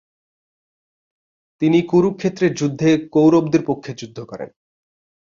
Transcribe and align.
তিনি 1.61 1.79
কুরুক্ষেত্রের 1.81 2.51
যুদ্ধে 2.55 2.89
কৌরবদের 3.11 3.61
পক্ষে 3.65 3.91
যুদ্ধ 3.93 4.17
করেন। 4.23 4.49